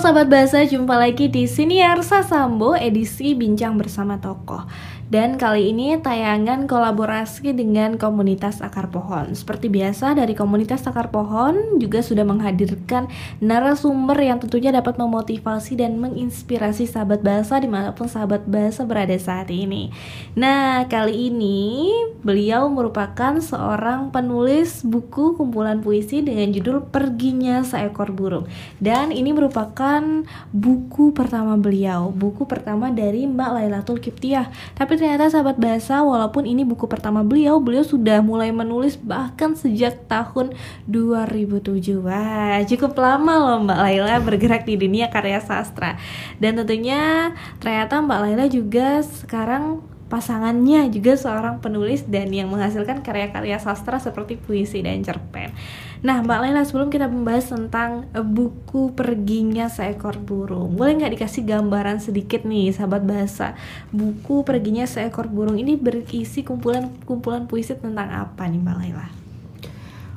Sahabat 0.00 0.32
bahasa, 0.32 0.64
jumpa 0.64 0.96
lagi 0.96 1.28
di 1.28 1.44
Siniar 1.44 2.00
Sasambo 2.00 2.72
edisi 2.72 3.36
Bincang 3.36 3.76
Bersama 3.76 4.16
Tokoh. 4.16 4.64
Dan 5.10 5.42
kali 5.42 5.74
ini 5.74 5.98
tayangan 5.98 6.70
kolaborasi 6.70 7.50
dengan 7.50 7.98
komunitas 7.98 8.62
akar 8.62 8.94
pohon. 8.94 9.34
Seperti 9.34 9.66
biasa 9.66 10.14
dari 10.14 10.38
komunitas 10.38 10.86
akar 10.86 11.10
pohon 11.10 11.82
juga 11.82 11.98
sudah 11.98 12.22
menghadirkan 12.22 13.10
narasumber 13.42 14.14
yang 14.22 14.38
tentunya 14.38 14.70
dapat 14.70 15.02
memotivasi 15.02 15.82
dan 15.82 15.98
menginspirasi 15.98 16.86
sahabat 16.86 17.26
bahasa 17.26 17.58
di 17.58 17.66
mana 17.66 17.90
pun 17.90 18.06
sahabat 18.06 18.46
bahasa 18.46 18.86
berada 18.86 19.18
saat 19.18 19.50
ini. 19.50 19.90
Nah 20.38 20.86
kali 20.86 21.26
ini 21.26 21.90
beliau 22.22 22.70
merupakan 22.70 23.34
seorang 23.42 24.14
penulis 24.14 24.86
buku 24.86 25.34
kumpulan 25.34 25.82
puisi 25.82 26.22
dengan 26.22 26.54
judul 26.54 26.86
Perginya 26.86 27.66
Seekor 27.66 28.14
Burung. 28.14 28.46
Dan 28.78 29.10
ini 29.10 29.34
merupakan 29.34 30.22
buku 30.54 31.10
pertama 31.10 31.58
beliau, 31.58 32.14
buku 32.14 32.46
pertama 32.46 32.94
dari 32.94 33.26
Mbak 33.26 33.50
Lailatul 33.58 33.98
Kiptiah. 33.98 34.46
Tapi 34.78 34.99
ternyata 35.00 35.32
sahabat 35.32 35.56
bahasa 35.56 36.04
walaupun 36.04 36.44
ini 36.44 36.60
buku 36.60 36.84
pertama 36.84 37.24
beliau 37.24 37.56
beliau 37.56 37.80
sudah 37.80 38.20
mulai 38.20 38.52
menulis 38.52 39.00
bahkan 39.00 39.56
sejak 39.56 40.04
tahun 40.04 40.52
2007 40.84 42.04
wah 42.04 42.60
cukup 42.68 42.92
lama 43.00 43.32
loh 43.40 43.64
Mbak 43.64 43.80
Laila 43.80 44.20
bergerak 44.20 44.68
di 44.68 44.76
dunia 44.76 45.08
karya 45.08 45.40
sastra 45.40 45.96
dan 46.36 46.60
tentunya 46.60 47.32
ternyata 47.64 48.04
Mbak 48.04 48.20
Laila 48.28 48.44
juga 48.52 49.00
sekarang 49.00 49.80
pasangannya 50.10 50.90
juga 50.92 51.16
seorang 51.16 51.62
penulis 51.62 52.04
dan 52.04 52.28
yang 52.34 52.50
menghasilkan 52.52 53.00
karya-karya 53.00 53.62
sastra 53.62 54.02
seperti 54.02 54.34
puisi 54.36 54.82
dan 54.82 55.06
cerpen. 55.06 55.54
Nah, 56.00 56.24
Mbak 56.24 56.38
Laila 56.40 56.64
sebelum 56.64 56.88
kita 56.88 57.12
membahas 57.12 57.52
tentang 57.52 58.08
eh, 58.16 58.24
buku 58.24 58.96
Perginya 58.96 59.68
Seekor 59.68 60.16
Burung, 60.16 60.72
boleh 60.72 60.96
nggak 60.96 61.12
dikasih 61.12 61.44
gambaran 61.44 62.00
sedikit 62.00 62.48
nih, 62.48 62.72
sahabat 62.72 63.04
bahasa? 63.04 63.52
Buku 63.92 64.40
Perginya 64.40 64.88
Seekor 64.88 65.28
Burung 65.28 65.60
ini 65.60 65.76
berisi 65.76 66.40
kumpulan-kumpulan 66.40 67.44
puisi 67.44 67.76
tentang 67.76 68.08
apa 68.16 68.48
nih, 68.48 68.60
Mbak 68.64 68.76
Laila? 68.80 69.08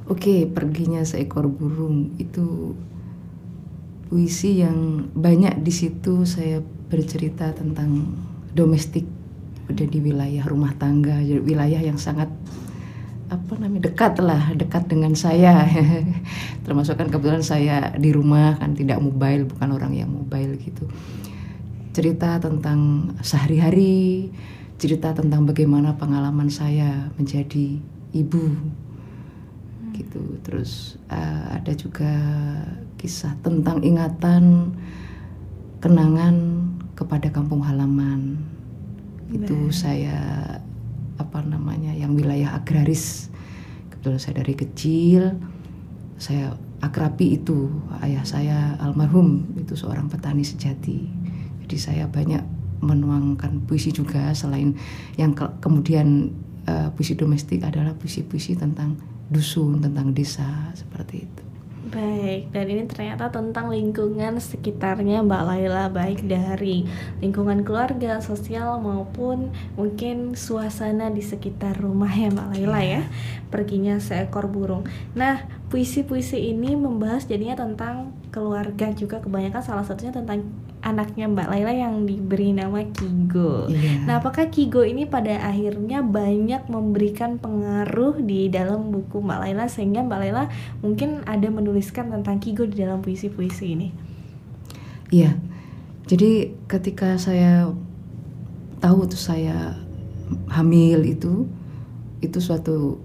Oke, 0.07 0.47
Perginya 0.47 1.03
Seekor 1.03 1.51
Burung 1.51 2.15
itu 2.15 2.79
puisi 4.07 4.63
yang 4.63 5.11
banyak 5.11 5.59
di 5.59 5.73
situ 5.75 6.23
saya 6.23 6.63
bercerita 6.87 7.51
tentang 7.51 8.07
domestik 8.55 9.03
udah 9.67 9.87
di 9.89 9.99
wilayah 9.99 10.45
rumah 10.45 10.75
tangga 10.75 11.17
wilayah 11.23 11.81
yang 11.81 11.97
sangat 11.97 12.29
apa 13.33 13.57
namanya 13.57 13.89
dekat 13.89 14.21
lah 14.21 14.53
dekat 14.53 14.85
dengan 14.85 15.17
saya. 15.17 15.65
Termasuk 16.65 17.01
kan 17.01 17.09
kebetulan 17.09 17.41
saya 17.41 17.91
di 17.97 18.13
rumah 18.13 18.61
kan 18.61 18.77
tidak 18.77 19.01
mobile 19.01 19.49
bukan 19.49 19.69
orang 19.73 19.93
yang 19.97 20.09
mobile 20.13 20.53
gitu. 20.61 20.85
Cerita 21.93 22.37
tentang 22.37 23.13
sehari-hari 23.21 24.29
cerita 24.83 25.15
tentang 25.15 25.47
bagaimana 25.47 25.95
pengalaman 25.95 26.51
saya 26.51 27.07
menjadi 27.15 27.79
ibu 28.11 28.51
gitu. 29.95 30.41
Terus 30.43 30.99
uh, 31.07 31.55
ada 31.55 31.71
juga 31.71 32.11
kisah 32.99 33.31
tentang 33.39 33.79
ingatan 33.79 34.75
kenangan 35.79 36.35
kepada 36.99 37.31
kampung 37.31 37.63
halaman. 37.63 38.43
Itu 39.31 39.71
saya 39.71 40.19
apa 41.15 41.39
namanya 41.45 41.93
yang 41.93 42.17
wilayah 42.17 42.57
agraris 42.57 43.32
kebetulan 44.03 44.19
saya 44.19 44.35
dari 44.43 44.55
kecil 44.59 45.21
saya 46.19 46.59
akrabi 46.83 47.39
itu 47.39 47.71
ayah 48.03 48.27
saya 48.27 48.75
almarhum 48.83 49.47
itu 49.55 49.79
seorang 49.79 50.11
petani 50.11 50.43
sejati. 50.43 51.07
Jadi 51.63 51.77
saya 51.79 52.11
banyak 52.11 52.43
menuangkan 52.83 53.63
puisi 53.63 53.95
juga 53.95 54.35
selain 54.35 54.75
yang 55.15 55.31
ke 55.31 55.47
kemudian 55.63 56.35
uh, 56.67 56.91
puisi 56.91 57.15
domestik 57.15 57.63
adalah 57.63 57.95
puisi-puisi 57.95 58.59
tentang 58.59 58.99
dusun 59.31 59.79
tentang 59.79 60.11
desa 60.11 60.75
seperti 60.75 61.23
itu 61.23 61.52
Baik, 61.83 62.55
dan 62.55 62.71
ini 62.71 62.87
ternyata 62.87 63.27
tentang 63.27 63.67
lingkungan 63.67 64.39
sekitarnya 64.39 65.19
Mbak 65.19 65.43
Laila 65.43 65.91
Baik 65.91 66.23
dari 66.23 66.87
lingkungan 67.19 67.67
keluarga, 67.67 68.23
sosial 68.23 68.79
maupun 68.79 69.51
mungkin 69.75 70.31
suasana 70.31 71.11
di 71.11 71.19
sekitar 71.19 71.75
rumah 71.75 72.07
ya 72.07 72.31
Mbak 72.31 72.47
Laila 72.55 72.79
ya. 72.87 73.03
Perginya 73.51 73.99
seekor 73.99 74.47
burung. 74.47 74.87
Nah, 75.11 75.43
puisi-puisi 75.67 76.55
ini 76.55 76.71
membahas 76.79 77.27
jadinya 77.27 77.59
tentang 77.59 78.15
keluarga 78.33 78.89
juga 78.97 79.21
kebanyakan 79.21 79.61
salah 79.61 79.85
satunya 79.85 80.09
tentang 80.09 80.41
anaknya 80.81 81.29
Mbak 81.29 81.47
Laila 81.53 81.69
yang 81.69 82.09
diberi 82.09 82.49
nama 82.49 82.81
Kigo. 82.81 83.69
Yeah. 83.69 84.09
Nah, 84.09 84.19
apakah 84.19 84.49
Kigo 84.49 84.81
ini 84.81 85.05
pada 85.05 85.37
akhirnya 85.45 86.01
banyak 86.01 86.65
memberikan 86.65 87.37
pengaruh 87.37 88.17
di 88.25 88.49
dalam 88.49 88.89
buku 88.89 89.21
Mbak 89.21 89.39
Laila 89.39 89.65
sehingga 89.69 90.01
Mbak 90.01 90.19
Laila 90.19 90.43
mungkin 90.81 91.21
ada 91.29 91.45
menuliskan 91.53 92.09
tentang 92.09 92.41
Kigo 92.41 92.65
di 92.65 92.81
dalam 92.81 93.05
puisi-puisi 93.05 93.77
ini? 93.77 93.87
Iya. 95.13 95.37
Jadi 96.09 96.57
ketika 96.65 97.15
saya 97.21 97.69
tahu 98.81 99.07
tuh 99.07 99.21
saya 99.21 99.77
hamil 100.49 101.05
itu 101.05 101.45
itu 102.19 102.41
suatu 102.41 102.97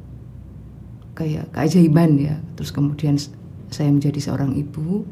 kayak 1.13 1.53
keajaiban 1.53 2.17
ya. 2.17 2.41
Terus 2.57 2.73
kemudian 2.73 3.21
saya 3.69 3.93
menjadi 3.93 4.19
seorang 4.21 4.57
ibu. 4.57 5.05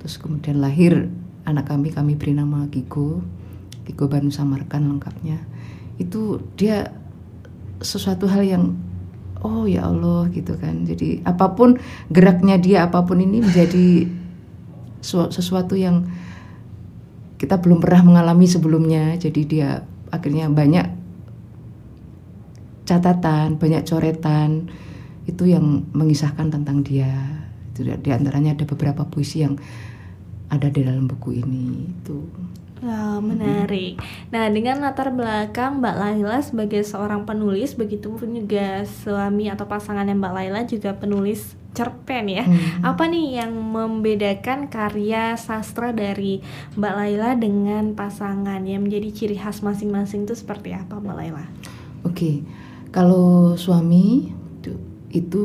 Terus 0.00 0.16
kemudian 0.16 0.60
lahir 0.60 1.08
anak 1.44 1.68
kami 1.68 1.92
kami 1.92 2.16
beri 2.16 2.32
nama 2.36 2.64
Gigo 2.68 3.20
Gigo 3.84 4.06
Banu 4.08 4.32
Samarkan 4.32 4.86
lengkapnya. 4.86 5.40
Itu 6.00 6.40
dia 6.56 6.92
sesuatu 7.80 8.28
hal 8.28 8.44
yang 8.44 8.64
oh 9.40 9.64
ya 9.64 9.88
Allah 9.88 10.28
gitu 10.32 10.56
kan. 10.56 10.84
Jadi 10.84 11.24
apa 11.24 11.52
pun 11.52 11.76
geraknya 12.12 12.56
dia 12.56 12.88
apa 12.88 13.04
pun 13.04 13.20
ini 13.20 13.40
menjadi 13.44 14.08
sesuatu 15.04 15.76
yang 15.76 16.04
kita 17.40 17.56
belum 17.56 17.80
pernah 17.80 18.04
mengalami 18.04 18.46
sebelumnya. 18.48 19.16
Jadi 19.16 19.42
dia 19.48 19.84
akhirnya 20.12 20.48
banyak 20.48 21.00
catatan 22.90 23.54
banyak 23.54 23.86
coretan 23.86 24.66
itu 25.30 25.46
yang 25.46 25.86
mengisahkan 25.94 26.50
tentang 26.50 26.82
dia 26.82 27.14
itu 27.80 27.96
di 27.96 28.10
antaranya 28.12 28.52
ada 28.52 28.68
beberapa 28.68 29.08
puisi 29.08 29.40
yang 29.40 29.56
ada 30.52 30.68
di 30.68 30.84
dalam 30.84 31.08
buku 31.08 31.40
ini 31.40 31.88
itu. 31.88 32.18
Wow, 32.80 33.20
menarik. 33.20 34.00
Nah, 34.32 34.48
dengan 34.48 34.80
latar 34.80 35.12
belakang 35.12 35.84
Mbak 35.84 35.96
Laila 36.00 36.40
sebagai 36.40 36.80
seorang 36.80 37.28
penulis, 37.28 37.76
begitu 37.76 38.08
pun 38.08 38.32
juga 38.32 38.88
suami 38.88 39.52
atau 39.52 39.68
pasangannya 39.68 40.16
Mbak 40.16 40.32
Laila 40.32 40.60
juga 40.64 40.96
penulis 40.96 41.60
cerpen 41.76 42.32
ya. 42.32 42.48
Hmm. 42.48 42.80
Apa 42.80 43.04
nih 43.04 43.44
yang 43.44 43.52
membedakan 43.52 44.72
karya 44.72 45.36
sastra 45.36 45.92
dari 45.92 46.40
Mbak 46.80 46.94
Laila 46.96 47.30
dengan 47.36 47.92
pasangan 47.92 48.64
yang 48.64 48.88
menjadi 48.88 49.12
ciri 49.12 49.36
khas 49.36 49.60
masing-masing 49.60 50.24
itu 50.24 50.32
seperti 50.32 50.72
apa 50.72 50.96
Mbak 50.96 51.16
Laila? 51.20 51.44
Oke, 52.00 52.16
okay. 52.16 52.34
kalau 52.96 53.60
suami 53.60 54.32
itu 55.10 55.44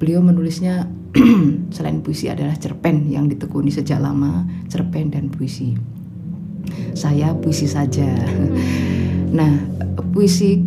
beliau 0.00 0.24
menulisnya 0.24 0.88
selain 1.76 2.00
puisi 2.00 2.32
adalah 2.32 2.56
cerpen 2.56 3.08
yang 3.12 3.28
ditekuni 3.28 3.68
sejak 3.68 4.00
lama, 4.00 4.48
cerpen 4.72 5.12
dan 5.12 5.28
puisi. 5.28 5.76
Saya 6.96 7.36
puisi 7.36 7.68
saja. 7.68 8.08
Nah, 9.32 9.52
puisi 10.12 10.60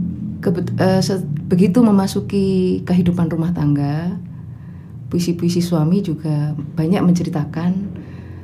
uh, 0.46 1.02
begitu 1.50 1.82
memasuki 1.82 2.82
kehidupan 2.86 3.30
rumah 3.30 3.54
tangga, 3.58 4.14
puisi-puisi 5.10 5.62
suami 5.66 6.06
juga 6.06 6.54
banyak 6.54 7.02
menceritakan 7.02 7.72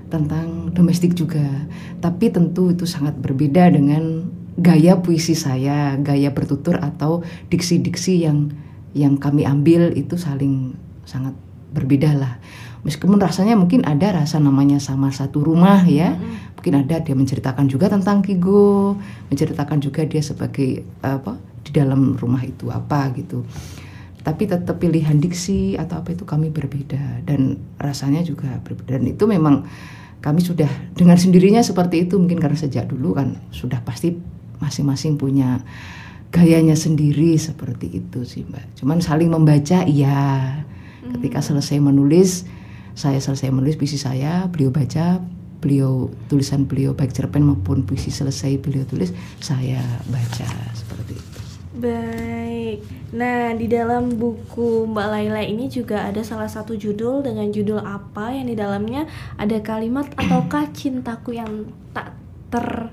tentang 0.09 0.73
domestik 0.73 1.13
juga. 1.13 1.45
Tapi 2.01 2.33
tentu 2.33 2.73
itu 2.73 2.89
sangat 2.89 3.17
berbeda 3.21 3.69
dengan 3.69 4.25
gaya 4.57 4.97
puisi 4.99 5.37
saya, 5.37 5.95
gaya 6.01 6.33
bertutur 6.33 6.81
atau 6.81 7.21
diksi-diksi 7.53 8.25
yang 8.25 8.49
yang 8.91 9.15
kami 9.15 9.47
ambil 9.47 9.95
itu 9.95 10.19
saling 10.19 10.75
sangat 11.07 11.31
berbeda 11.71 12.11
lah 12.13 12.33
meskipun 12.81 13.17
rasanya 13.21 13.53
mungkin 13.53 13.85
ada 13.85 14.21
rasa 14.21 14.41
namanya 14.41 14.81
sama 14.81 15.13
satu 15.13 15.41
rumah 15.41 15.85
ya. 15.85 16.17
Mm-hmm. 16.17 16.49
mungkin 16.61 16.77
ada 16.77 17.01
dia 17.01 17.17
menceritakan 17.17 17.65
juga 17.65 17.89
tentang 17.89 18.21
Kigo 18.21 18.93
menceritakan 19.33 19.81
juga 19.81 20.05
dia 20.05 20.21
sebagai 20.21 20.85
apa 21.01 21.41
di 21.65 21.73
dalam 21.73 22.13
rumah 22.17 22.41
itu 22.45 22.69
apa 22.69 23.09
gitu. 23.17 23.41
Tapi 24.21 24.45
tetap 24.45 24.77
pilihan 24.77 25.17
diksi 25.17 25.73
atau 25.73 26.05
apa 26.05 26.13
itu 26.13 26.21
kami 26.21 26.53
berbeda 26.53 27.25
dan 27.25 27.57
rasanya 27.81 28.21
juga 28.21 28.61
berbeda. 28.61 29.01
Dan 29.01 29.09
itu 29.09 29.25
memang 29.25 29.65
kami 30.21 30.45
sudah 30.45 30.69
dengan 30.93 31.17
sendirinya 31.17 31.65
seperti 31.65 32.05
itu 32.05 32.21
mungkin 32.21 32.37
karena 32.37 32.53
sejak 32.53 32.85
dulu 32.85 33.17
kan 33.17 33.41
sudah 33.49 33.81
pasti 33.81 34.13
masing-masing 34.61 35.17
punya 35.17 35.65
gayanya 36.29 36.77
sendiri 36.77 37.33
seperti 37.41 37.89
itu 37.89 38.21
sih 38.21 38.45
mbak. 38.45 38.77
Cuman 38.77 39.01
saling 39.01 39.33
membaca 39.33 39.81
iya 39.89 40.61
Ketika 41.01 41.41
selesai 41.41 41.81
menulis, 41.81 42.45
saya 42.93 43.17
selesai 43.17 43.49
menulis 43.49 43.77
puisi 43.79 43.97
saya, 43.97 44.45
beliau 44.51 44.69
baca 44.69 45.21
beliau 45.61 46.09
tulisan 46.25 46.65
beliau 46.65 46.97
baik 46.97 47.13
cerpen 47.13 47.45
maupun 47.45 47.85
puisi 47.85 48.09
selesai 48.09 48.57
beliau 48.57 48.81
tulis 48.81 49.13
saya 49.37 49.79
baca 50.09 50.49
seperti 50.73 51.13
itu. 51.13 51.39
Baik. 51.71 52.83
Nah, 53.15 53.55
di 53.55 53.69
dalam 53.71 54.19
buku 54.19 54.89
Mbak 54.89 55.07
Laila 55.07 55.41
ini 55.45 55.71
juga 55.71 56.09
ada 56.09 56.19
salah 56.25 56.49
satu 56.49 56.75
judul 56.75 57.23
dengan 57.23 57.47
judul 57.47 57.79
apa 57.79 58.35
yang 58.35 58.49
di 58.49 58.57
dalamnya 58.57 59.07
ada 59.39 59.61
kalimat 59.63 60.09
ataukah 60.19 60.67
cintaku 60.75 61.37
yang 61.37 61.69
tak 61.95 62.17
ter 62.51 62.91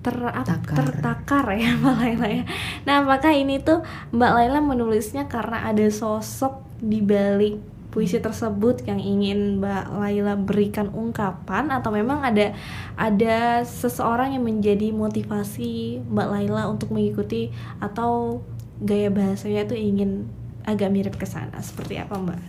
ter 0.00 0.16
Takar. 0.22 0.76
tertakar 0.78 1.46
ya 1.58 1.74
Mbak 1.82 1.96
Laila 1.98 2.28
ya. 2.30 2.44
Nah, 2.86 2.94
apakah 3.04 3.34
ini 3.34 3.60
tuh 3.60 3.82
Mbak 4.14 4.32
Laila 4.32 4.60
menulisnya 4.62 5.26
karena 5.26 5.66
ada 5.66 5.84
sosok 5.90 6.65
di 6.80 7.00
balik 7.00 7.56
puisi 7.90 8.20
tersebut 8.20 8.84
yang 8.84 9.00
ingin 9.00 9.56
Mbak 9.56 9.84
Laila 9.96 10.36
berikan 10.36 10.92
ungkapan 10.92 11.72
atau 11.72 11.88
memang 11.88 12.20
ada 12.20 12.52
ada 12.92 13.64
seseorang 13.64 14.36
yang 14.36 14.44
menjadi 14.44 14.92
motivasi 14.92 16.04
Mbak 16.04 16.28
Laila 16.28 16.68
untuk 16.68 16.92
mengikuti 16.92 17.48
atau 17.80 18.44
gaya 18.84 19.08
bahasanya 19.08 19.64
itu 19.64 19.76
ingin 19.80 20.28
agak 20.68 20.92
mirip 20.92 21.16
ke 21.16 21.24
sana 21.24 21.56
seperti 21.64 21.96
apa 21.96 22.20
Mbak? 22.20 22.40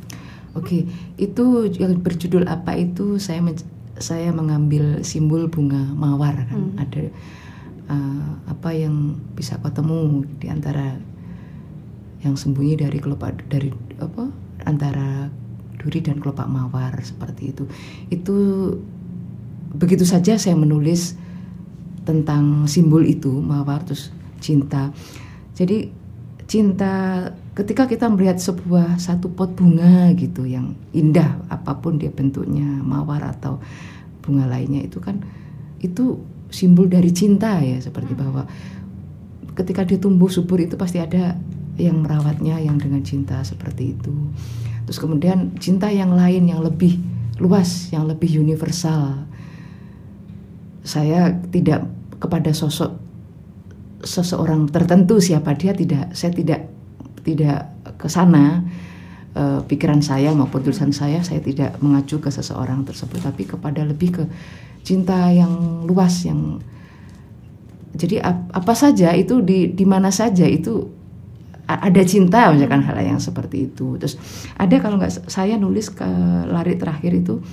Oke, 0.59 0.83
itu 1.15 1.45
yang 1.79 1.95
berjudul 2.03 2.49
apa 2.49 2.75
itu 2.75 3.15
saya 3.15 3.39
men- 3.39 3.63
saya 3.97 4.29
mengambil 4.35 4.99
simbol 5.01 5.47
bunga 5.47 5.79
mawar 5.95 6.35
kan 6.49 6.75
Hmm. 6.75 6.77
ada 6.77 7.07
uh, 7.87 8.29
apa 8.51 8.69
yang 8.75 9.15
bisa 9.33 9.57
kau 9.63 9.71
temu 9.71 10.27
di 10.37 10.51
antara 10.51 10.97
yang 12.25 12.33
sembunyi 12.33 12.79
dari 12.79 12.97
kelopak 12.97 13.45
dari 13.49 13.69
apa 14.01 14.29
antara 14.65 15.29
duri 15.77 16.01
dan 16.01 16.17
kelopak 16.17 16.49
mawar 16.49 16.97
seperti 17.01 17.53
itu. 17.53 17.63
Itu 18.09 18.37
begitu 19.77 20.07
saja 20.07 20.39
saya 20.39 20.57
menulis 20.57 21.13
tentang 22.07 22.65
simbol 22.65 23.03
itu 23.05 23.29
mawar 23.29 23.83
terus 23.85 24.09
cinta. 24.41 24.89
Jadi 25.53 25.91
cinta 26.47 27.27
ketika 27.53 27.85
kita 27.85 28.07
melihat 28.07 28.39
sebuah 28.39 28.97
satu 28.97 29.27
pot 29.27 29.51
bunga 29.53 30.15
gitu 30.15 30.47
yang 30.47 30.73
indah 30.95 31.43
apa 31.51 31.75
pun 31.77 31.99
dia 31.99 32.07
bentuknya 32.07 32.63
mawar 32.63 33.19
atau 33.35 33.59
bunga 34.23 34.47
lainnya 34.47 34.87
itu 34.87 35.03
kan 35.03 35.19
itu 35.83 36.23
simbol 36.47 36.87
dari 36.87 37.11
cinta 37.11 37.59
ya 37.59 37.81
seperti 37.83 38.15
bahwa 38.15 38.47
ketika 39.59 39.83
dia 39.83 39.99
tumbuh 39.99 40.31
subur 40.31 40.63
itu 40.63 40.79
pasti 40.79 41.03
ada 41.03 41.35
yang 41.77 42.01
merawatnya 42.01 42.57
yang 42.57 42.81
dengan 42.81 43.05
cinta 43.05 43.41
seperti 43.45 43.93
itu. 43.93 44.13
Terus 44.89 44.97
kemudian 44.97 45.53
cinta 45.61 45.87
yang 45.93 46.13
lain 46.17 46.49
yang 46.49 46.61
lebih 46.65 46.97
luas, 47.37 47.93
yang 47.93 48.09
lebih 48.09 48.41
universal. 48.41 49.29
Saya 50.81 51.37
tidak 51.53 51.85
kepada 52.17 52.49
sosok 52.49 52.97
seseorang 54.01 54.69
tertentu 54.69 55.17
siapa 55.17 55.57
dia 55.57 55.73
tidak 55.73 56.13
saya 56.13 56.33
tidak 56.33 56.69
tidak 57.25 57.73
ke 57.97 58.07
sana 58.07 58.61
eh, 59.33 59.59
pikiran 59.65 60.01
saya 60.05 60.33
maupun 60.37 60.61
tulisan 60.61 60.93
saya 60.93 61.25
saya 61.25 61.41
tidak 61.41 61.77
mengacu 61.81 62.21
ke 62.21 62.29
seseorang 62.29 62.85
tersebut 62.85 63.19
tapi 63.25 63.49
kepada 63.49 63.81
lebih 63.81 64.21
ke 64.21 64.23
cinta 64.85 65.33
yang 65.33 65.83
luas 65.89 66.23
yang 66.23 66.61
jadi 67.97 68.21
ap- 68.21 68.53
apa 68.53 68.73
saja 68.77 69.17
itu 69.17 69.41
di 69.41 69.73
di 69.73 69.85
mana 69.85 70.13
saja 70.13 70.45
itu 70.45 70.96
ada 71.67 72.01
cinta 72.07 72.47
misalkan 72.55 72.79
hal 72.87 72.95
yang 73.03 73.19
seperti 73.19 73.67
itu. 73.67 73.99
Terus 73.99 74.15
ada 74.55 74.75
kalau 74.79 74.95
nggak 74.95 75.27
saya 75.27 75.59
nulis 75.59 75.91
ke 75.91 76.07
lari 76.47 76.79
terakhir 76.79 77.11
itu 77.11 77.43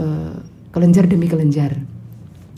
eh, 0.00 0.36
kelenjar 0.72 1.04
demi 1.04 1.28
kelenjar. 1.28 1.76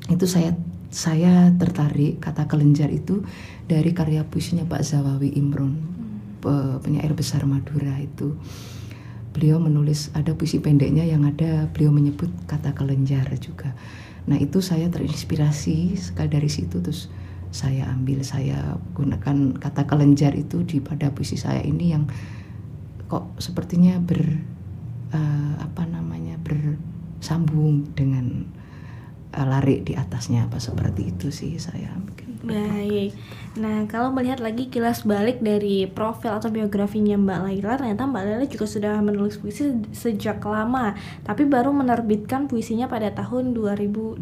Itu 0.06 0.30
saya 0.30 0.54
saya 0.86 1.50
tertarik 1.58 2.22
kata 2.22 2.46
kelenjar 2.46 2.88
itu 2.94 3.26
dari 3.66 3.90
karya 3.90 4.22
puisinya 4.22 4.62
Pak 4.64 4.82
Zawawi 4.86 5.34
Imron 5.34 5.74
pe- 6.38 6.78
penyair 6.80 7.12
besar 7.12 7.42
Madura 7.44 7.98
itu. 7.98 8.38
Beliau 9.34 9.60
menulis 9.60 10.08
ada 10.16 10.32
puisi 10.32 10.62
pendeknya 10.62 11.04
yang 11.04 11.26
ada 11.28 11.68
beliau 11.68 11.92
menyebut 11.92 12.30
kata 12.48 12.72
kelenjar 12.72 13.28
juga. 13.42 13.76
Nah 14.30 14.38
itu 14.40 14.62
saya 14.62 14.88
terinspirasi 14.88 15.98
sekali 15.98 16.30
dari 16.30 16.48
situ 16.48 16.80
terus 16.80 17.12
saya 17.50 17.88
ambil 17.90 18.20
saya 18.26 18.76
gunakan 18.92 19.56
kata 19.56 19.86
kelenjar 19.86 20.34
itu 20.34 20.66
di 20.66 20.82
pada 20.82 21.10
puisi 21.14 21.38
saya 21.38 21.62
ini 21.62 21.94
yang 21.94 22.04
kok 23.06 23.38
sepertinya 23.38 24.02
ber 24.02 24.20
eh, 25.14 25.54
apa 25.62 25.82
namanya 25.86 26.36
bersambung 26.42 27.86
dengan 27.94 28.46
eh, 29.30 29.46
lari 29.46 29.82
di 29.86 29.94
atasnya 29.94 30.50
apa 30.50 30.58
seperti 30.58 31.14
itu 31.14 31.30
sih 31.30 31.54
saya 31.56 31.94
Baik. 32.46 33.10
Nah, 33.56 33.88
kalau 33.88 34.12
melihat 34.12 34.36
lagi 34.44 34.68
kilas 34.68 35.08
balik 35.08 35.40
dari 35.40 35.88
profil 35.88 36.36
atau 36.36 36.52
biografinya 36.52 37.16
Mbak 37.16 37.38
Laila, 37.40 37.72
ternyata 37.80 38.04
Mbak 38.04 38.22
Laila 38.28 38.44
juga 38.44 38.66
sudah 38.68 39.00
menulis 39.00 39.40
puisi 39.40 39.72
sejak 39.96 40.44
lama, 40.44 40.92
tapi 41.24 41.48
baru 41.48 41.72
menerbitkan 41.72 42.52
puisinya 42.52 42.84
pada 42.84 43.08
tahun 43.16 43.56
2020 43.56 44.20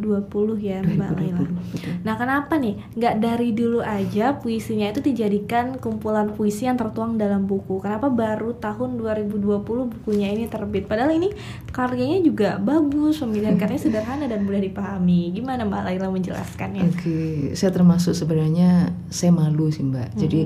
ya 0.62 0.87
Mbak 0.87 1.11
Laila. 1.19 1.43
2020, 1.50 1.73
betul. 1.75 1.93
Nah, 2.06 2.15
kenapa 2.15 2.55
nih 2.62 2.75
nggak 2.94 3.15
dari 3.19 3.50
dulu 3.50 3.82
aja 3.82 4.38
puisinya 4.38 4.87
itu 4.94 5.03
dijadikan 5.03 5.82
kumpulan 5.82 6.31
puisi 6.31 6.71
yang 6.71 6.79
tertuang 6.79 7.19
dalam 7.19 7.50
buku? 7.50 7.82
Kenapa 7.82 8.06
baru 8.15 8.55
tahun 8.55 9.03
2020 9.03 9.67
bukunya 9.67 10.31
ini 10.31 10.47
terbit? 10.47 10.87
Padahal 10.87 11.11
ini 11.11 11.35
karyanya 11.75 12.23
juga 12.23 12.62
bagus, 12.62 13.19
pemilihan 13.19 13.59
karyanya 13.59 13.83
sederhana 13.83 14.31
dan 14.31 14.47
mudah 14.47 14.62
dipahami. 14.62 15.35
Gimana 15.35 15.66
Mbak 15.66 15.83
Laila 15.90 16.07
menjelaskannya? 16.14 16.87
Oke, 16.95 17.50
saya 17.59 17.75
termasuk 17.75 18.13
sebenarnya 18.14 18.94
saya 19.11 19.35
malu 19.35 19.68
sih 19.68 19.85
Mbak. 19.85 20.09
Jadi 20.16 20.40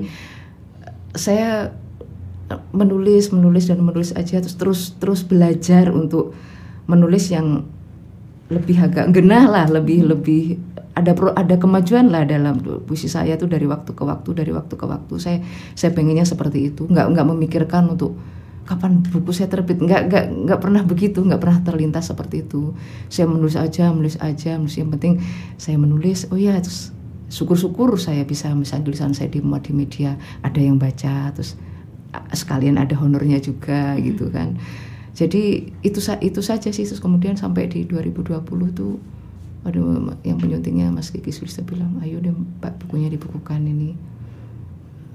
saya 1.15 1.71
menulis, 2.73 3.29
menulis 3.29 3.69
dan 3.69 3.81
menulis 3.81 4.11
aja 4.17 4.41
terus 4.41 4.57
terus 4.57 4.81
terus 4.97 5.21
belajar 5.21 5.93
untuk 5.93 6.33
menulis 6.89 7.29
yang 7.29 7.69
lebih 8.49 8.81
agak 8.81 9.13
genah 9.13 9.45
lah, 9.45 9.65
lebih 9.69 10.09
lebih 10.09 10.57
ada 10.97 11.13
pro, 11.13 11.31
ada 11.37 11.55
kemajuan 11.55 12.09
lah 12.09 12.25
dalam 12.25 12.59
puisi 12.83 13.05
saya 13.05 13.37
tuh 13.37 13.45
dari 13.45 13.69
waktu 13.69 13.93
ke 13.93 14.03
waktu, 14.03 14.29
dari 14.33 14.51
waktu 14.51 14.73
ke 14.73 14.85
waktu. 14.89 15.13
Saya 15.21 15.37
saya 15.77 15.93
pengennya 15.93 16.25
seperti 16.25 16.73
itu, 16.73 16.89
nggak 16.89 17.13
nggak 17.13 17.27
memikirkan 17.29 17.93
untuk 17.93 18.17
kapan 18.65 19.01
buku 19.01 19.33
saya 19.33 19.49
terbit, 19.49 19.81
nggak 19.81 20.01
nggak 20.09 20.25
nggak 20.49 20.59
pernah 20.59 20.81
begitu, 20.81 21.21
nggak 21.21 21.41
pernah 21.41 21.59
terlintas 21.61 22.09
seperti 22.09 22.45
itu. 22.45 22.73
Saya 23.07 23.29
menulis 23.29 23.55
aja, 23.55 23.93
menulis 23.93 24.17
aja, 24.17 24.57
menulis 24.57 24.75
yang 24.77 24.89
penting 24.89 25.13
saya 25.61 25.77
menulis. 25.77 26.25
Oh 26.33 26.37
ya, 26.37 26.57
terus 26.57 26.93
syukur-syukur 27.29 27.95
saya 28.01 28.25
bisa 28.25 28.51
misalnya 28.57 28.89
tulisan 28.89 29.13
saya 29.13 29.29
dimuat 29.29 29.69
di 29.69 29.73
media, 29.77 30.17
ada 30.41 30.57
yang 30.57 30.81
baca, 30.81 31.29
terus 31.31 31.55
ah, 32.11 32.25
sekalian 32.33 32.81
ada 32.81 32.97
honornya 32.97 33.37
juga 33.37 33.95
gitu 34.01 34.33
kan. 34.33 34.57
Jadi 35.13 35.73
itu 35.85 35.99
itu 36.01 36.41
saja 36.41 36.69
sih 36.73 36.85
terus 36.85 37.01
kemudian 37.01 37.37
sampai 37.37 37.69
di 37.69 37.85
2020 37.85 38.39
tuh 38.73 38.97
aduh 39.67 40.15
yang 40.23 40.39
penyuntingnya 40.39 40.87
Mas 40.87 41.11
Kiki 41.11 41.35
Sulista 41.35 41.59
bilang 41.67 41.99
ayo 41.99 42.23
deh 42.23 42.31
Mbak 42.31 42.87
bukunya 42.87 43.11
dibukukan 43.11 43.61
ini. 43.63 43.93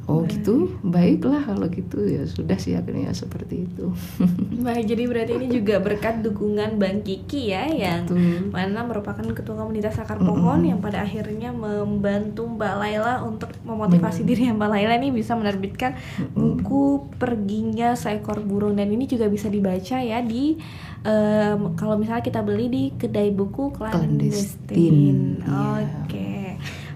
Oh 0.05 0.21
gitu, 0.29 0.69
baiklah 0.85 1.49
kalau 1.49 1.65
gitu 1.73 2.05
ya 2.05 2.29
sudah 2.29 2.61
sih 2.61 2.77
akhirnya 2.77 3.17
seperti 3.17 3.65
itu. 3.65 3.89
Baik, 4.67 4.85
jadi 4.93 5.03
berarti 5.09 5.33
ini 5.41 5.49
juga 5.49 5.81
berkat 5.81 6.21
dukungan 6.21 6.77
Bang 6.77 7.01
Kiki 7.01 7.57
ya 7.57 7.65
yang 7.73 8.05
Betul. 8.05 8.53
mana 8.53 8.85
merupakan 8.85 9.25
ketua 9.33 9.65
komunitas 9.65 9.97
akar 9.97 10.21
pohon 10.21 10.61
yang 10.61 10.85
pada 10.85 11.09
akhirnya 11.09 11.57
membantu 11.57 12.45
Mbak 12.45 12.75
Laila 12.77 13.25
untuk 13.25 13.49
memotivasi 13.65 14.29
diri 14.29 14.53
Mbak 14.53 14.69
Laila 14.77 14.95
ini 15.01 15.09
bisa 15.09 15.33
menerbitkan 15.41 15.97
buku 16.37 17.09
Perginya 17.17 17.97
Seekor 17.97 18.45
Burung 18.45 18.77
dan 18.77 18.93
ini 18.93 19.09
juga 19.09 19.33
bisa 19.33 19.49
dibaca 19.49 20.05
ya 20.05 20.21
di 20.21 20.61
em, 21.01 21.61
kalau 21.81 21.97
misalnya 21.97 22.21
kita 22.21 22.45
beli 22.45 22.67
di 22.69 22.85
kedai 22.93 23.33
buku 23.33 23.73
Clandestine, 23.73 24.69
clandestine. 24.69 25.23
iya. 25.41 26.05
Oke. 26.05 26.34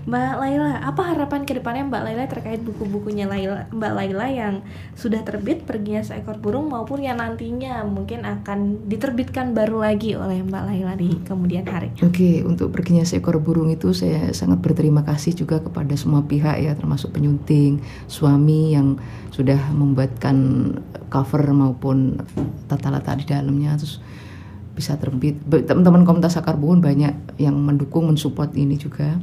Mbak 0.08 0.34
Laila, 0.40 0.80
apa 0.88 1.04
harapan 1.04 1.44
ke 1.44 1.52
depannya 1.52 1.84
Mbak 1.84 2.02
Laila 2.08 2.24
terkait 2.32 2.64
buku-bukunya 2.64 3.28
Laila, 3.28 3.68
Mbak 3.68 3.92
Laila 3.92 4.26
yang 4.32 4.54
sudah 4.96 5.20
terbit 5.20 5.68
Perginya 5.68 6.00
Seekor 6.00 6.40
Burung 6.40 6.72
maupun 6.72 7.04
yang 7.04 7.20
nantinya 7.20 7.84
mungkin 7.84 8.24
akan 8.24 8.88
diterbitkan 8.88 9.52
baru 9.52 9.84
lagi 9.84 10.16
oleh 10.16 10.40
Mbak 10.40 10.64
Laila 10.64 10.96
di 10.96 11.12
kemudian 11.28 11.68
hari? 11.68 11.92
Oke, 12.00 12.40
untuk 12.40 12.72
perginya 12.72 13.04
seekor 13.04 13.36
burung 13.36 13.68
itu 13.68 13.92
saya 13.92 14.32
sangat 14.32 14.64
berterima 14.64 15.04
kasih 15.04 15.36
juga 15.36 15.60
kepada 15.60 15.92
semua 15.92 16.24
pihak 16.24 16.56
ya, 16.56 16.72
termasuk 16.72 17.12
penyunting, 17.12 17.84
suami 18.08 18.72
yang 18.72 18.96
sudah 19.28 19.60
membuatkan 19.76 20.36
cover 21.12 21.44
maupun 21.52 22.16
tata 22.64 22.88
letak 22.88 23.20
di 23.20 23.24
dalamnya, 23.28 23.76
terus 23.76 24.00
bisa 24.72 24.96
terbit. 24.96 25.36
Teman-teman 25.44 26.08
komunitas 26.08 26.40
akar 26.40 26.56
burung 26.56 26.80
banyak 26.80 27.36
yang 27.36 27.60
mendukung, 27.60 28.08
mensupport 28.08 28.48
ini 28.56 28.80
juga. 28.80 29.20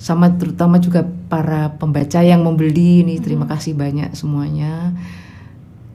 Sama 0.00 0.32
terutama 0.40 0.80
juga 0.80 1.04
para 1.04 1.76
pembaca 1.76 2.24
yang 2.24 2.40
membeli 2.40 3.04
ini, 3.04 3.20
terima 3.20 3.44
kasih 3.44 3.76
banyak 3.76 4.16
semuanya. 4.16 4.96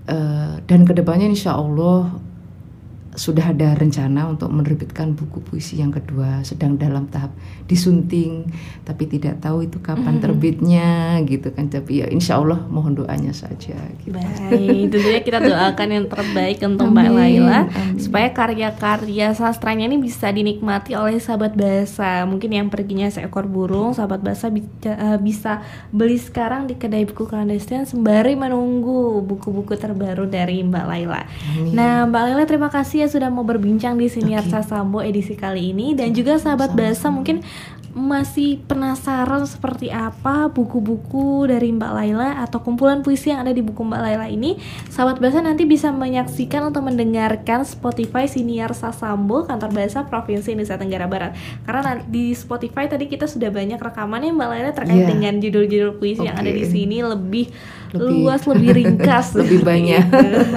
Eh, 0.05 0.61
dan 0.69 0.85
ke 0.85 0.93
depannya 0.93 1.25
insya 1.25 1.57
Allah 1.57 2.13
sudah 3.15 3.55
ada 3.55 3.73
rencana 3.75 4.27
untuk 4.27 4.51
menerbitkan 4.51 5.15
buku 5.15 5.39
puisi 5.39 5.79
yang 5.79 5.91
kedua 5.91 6.43
sedang 6.43 6.75
dalam 6.75 7.07
tahap 7.07 7.31
disunting 7.65 8.45
tapi 8.83 9.07
tidak 9.07 9.41
tahu 9.41 9.65
itu 9.65 9.79
kapan 9.79 10.19
terbitnya 10.19 11.19
gitu 11.23 11.49
kan. 11.55 11.71
Tapi 11.71 12.03
ya 12.03 12.07
insya 12.11 12.37
Allah 12.37 12.59
mohon 12.67 12.95
doanya 12.95 13.31
saja 13.31 13.79
gitu. 14.03 14.15
baik 14.15 14.91
tentunya 14.91 15.21
kita 15.23 15.39
doakan 15.39 15.89
yang 15.89 16.05
terbaik 16.11 16.57
untuk 16.63 16.91
Mbak 16.91 17.09
Laila 17.11 17.59
supaya 17.95 18.29
karya-karya 18.35 19.31
sastranya 19.31 19.87
ini 19.87 19.97
bisa 19.97 20.29
dinikmati 20.29 20.93
oleh 20.93 21.17
sahabat 21.17 21.55
bahasa 21.55 22.27
mungkin 22.27 22.51
yang 22.51 22.67
perginya 22.67 23.07
seekor 23.07 23.47
burung 23.47 23.95
sahabat 23.95 24.21
bahasa 24.21 24.51
bisa, 24.51 25.17
bisa 25.23 25.63
beli 25.89 26.19
sekarang 26.19 26.67
di 26.67 26.75
kedai 26.75 27.07
buku 27.07 27.25
clandestine 27.25 27.87
sembari 27.87 28.35
menunggu 28.35 29.23
buku-buku 29.23 29.73
terbaru 29.79 30.27
dari 30.27 30.61
Mbak 30.61 30.85
Laila. 30.85 31.21
Amin. 31.55 31.71
nah 31.73 32.05
Mbak 32.09 32.21
Laila 32.21 32.43
terima 32.45 32.69
kasih 32.69 33.04
sudah 33.07 33.29
mau 33.29 33.45
berbincang 33.45 33.95
di 33.95 34.09
sini 34.11 34.37
okay. 34.37 34.61
Sambo 34.65 35.01
edisi 35.01 35.37
kali 35.37 35.71
ini. 35.71 35.93
Dan 35.93 36.11
juga 36.11 36.37
sahabat 36.37 36.73
bahasa 36.73 37.07
mungkin 37.09 37.45
masih 37.95 38.59
penasaran 38.67 39.47
seperti 39.47 39.87
apa 39.87 40.51
buku-buku 40.51 41.47
dari 41.47 41.71
Mbak 41.71 41.91
Laila 41.95 42.43
atau 42.43 42.59
kumpulan 42.59 42.99
puisi 42.99 43.31
yang 43.31 43.47
ada 43.47 43.55
di 43.55 43.63
buku 43.63 43.87
Mbak 43.87 44.01
Laila 44.03 44.27
ini, 44.27 44.59
sahabat 44.91 45.23
bahasa 45.23 45.39
nanti 45.39 45.63
bisa 45.63 45.95
menyaksikan 45.95 46.75
atau 46.75 46.83
mendengarkan 46.83 47.63
Spotify 47.63 48.27
Siniar 48.27 48.75
Sasambo 48.75 49.47
kantor 49.47 49.71
bahasa 49.71 50.03
Provinsi 50.03 50.59
Nusa 50.59 50.75
Tenggara 50.75 51.07
Barat. 51.07 51.39
Karena 51.63 52.03
di 52.03 52.35
Spotify 52.35 52.91
tadi 52.91 53.07
kita 53.07 53.31
sudah 53.31 53.47
banyak 53.47 53.79
rekamannya 53.79 54.35
Mbak 54.35 54.47
Laila 54.51 54.71
terkait 54.75 54.99
yeah. 54.99 55.09
dengan 55.15 55.33
judul-judul 55.39 55.95
puisi 55.95 56.19
okay. 56.19 56.27
yang 56.27 56.35
ada 56.35 56.51
di 56.51 56.65
sini 56.67 56.99
lebih 56.99 57.47
lebih 57.95 58.27
luas, 58.27 58.43
lebih 58.51 58.71
ringkas, 58.75 59.27
lebih 59.39 59.63
banyak, 59.63 60.03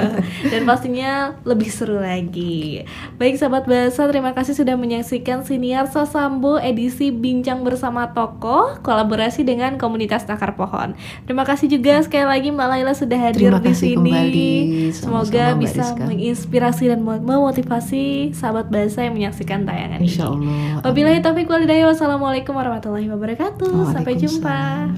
dan 0.53 0.63
pastinya 0.67 1.39
lebih 1.47 1.71
seru 1.71 2.03
lagi. 2.03 2.83
Baik 3.17 3.39
sahabat 3.39 3.71
bahasa, 3.71 4.11
terima 4.11 4.35
kasih 4.35 4.59
sudah 4.59 4.75
menyaksikan 4.75 5.47
Siniar 5.47 5.87
Sasambo 5.87 6.59
edisi 6.59 7.15
Bincang 7.29 7.61
bersama 7.61 8.09
Tokoh 8.17 8.81
kolaborasi 8.81 9.45
dengan 9.45 9.77
komunitas 9.77 10.25
Takar 10.25 10.57
Pohon. 10.57 10.97
Terima 11.29 11.45
kasih 11.45 11.69
juga 11.69 12.01
sekali 12.01 12.25
lagi 12.25 12.49
Mbak 12.49 12.69
Laila 12.73 12.97
sudah 12.97 13.21
hadir 13.21 13.53
di 13.61 13.75
sini. 13.77 14.01
Kembali. 14.01 14.53
Semoga 14.97 15.53
Sama 15.53 15.53
-sama 15.53 15.61
bisa 15.61 15.85
menginspirasi 16.09 16.85
dan 16.89 17.05
memotivasi 17.05 18.33
sahabat 18.33 18.73
bahasa 18.73 19.05
yang 19.05 19.13
menyaksikan 19.13 19.69
tayangan 19.69 20.01
Insya 20.01 20.25
Allah. 20.33 20.41
ini. 20.41 20.81
Wabillahi 20.81 21.21
taufiq 21.21 21.53
walhidayah. 21.53 21.93
Wassalamualaikum 21.93 22.57
warahmatullahi 22.57 23.13
wabarakatuh. 23.13 23.93
Sampai 23.93 24.17
jumpa. 24.17 24.89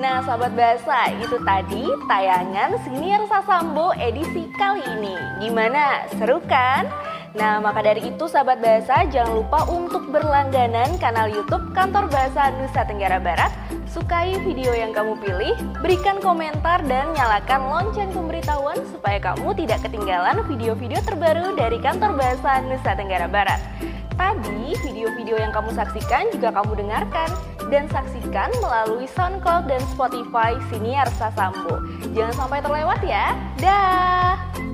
Nah, 0.00 0.24
sahabat 0.24 0.56
bahasa, 0.56 1.12
itu 1.12 1.36
tadi 1.44 1.84
tayangan 2.08 2.72
Senior 2.88 3.20
Sasambo 3.28 3.92
edisi 4.00 4.48
kali 4.56 4.80
ini. 4.96 5.12
Gimana? 5.44 6.08
Seru 6.16 6.40
kan? 6.48 6.88
Nah, 7.30 7.62
maka 7.62 7.86
dari 7.86 8.10
itu 8.10 8.26
sahabat 8.26 8.58
bahasa 8.58 9.06
jangan 9.06 9.38
lupa 9.38 9.62
untuk 9.70 10.10
berlangganan 10.10 10.98
kanal 10.98 11.30
YouTube 11.30 11.70
Kantor 11.70 12.10
Bahasa 12.10 12.50
Nusa 12.58 12.82
Tenggara 12.82 13.22
Barat. 13.22 13.54
Sukai 13.86 14.34
video 14.42 14.74
yang 14.74 14.90
kamu 14.90 15.18
pilih, 15.18 15.54
berikan 15.82 16.18
komentar 16.18 16.82
dan 16.86 17.10
nyalakan 17.14 17.70
lonceng 17.70 18.10
pemberitahuan 18.10 18.78
supaya 18.90 19.18
kamu 19.22 19.54
tidak 19.58 19.82
ketinggalan 19.82 20.42
video-video 20.46 20.98
terbaru 21.06 21.54
dari 21.54 21.78
Kantor 21.78 22.18
Bahasa 22.18 22.66
Nusa 22.66 22.98
Tenggara 22.98 23.30
Barat. 23.30 23.62
Tadi 24.18 24.74
video-video 24.82 25.38
yang 25.38 25.54
kamu 25.54 25.70
saksikan 25.74 26.34
juga 26.34 26.50
kamu 26.50 26.86
dengarkan 26.86 27.30
dan 27.70 27.86
saksikan 27.88 28.50
melalui 28.58 29.06
SoundCloud 29.06 29.70
dan 29.70 29.80
Spotify 29.90 30.58
Siniar 30.70 31.06
Sasambo. 31.14 31.78
Jangan 32.10 32.34
sampai 32.46 32.58
terlewat 32.60 33.00
ya. 33.06 33.32
Dah. 33.58 34.69